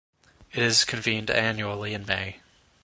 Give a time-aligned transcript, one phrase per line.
[0.51, 2.41] It is convened annually in May.